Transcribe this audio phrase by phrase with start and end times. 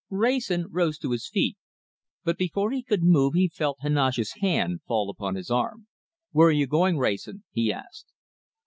[0.09, 1.57] Wrayson rose to his feet,
[2.23, 5.85] but before he could move he felt Heneage's hand fall upon his arm.
[6.31, 8.07] "Where are you going, Wrayson?" he asked.